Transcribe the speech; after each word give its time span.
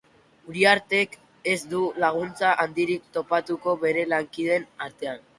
Uriartek 0.51 1.11
ez 1.51 1.57
du 1.73 1.81
laguntza 2.03 2.53
handirik 2.63 3.05
topatuko 3.17 3.75
bere 3.85 4.07
lankideen 4.15 4.65
artean. 4.87 5.21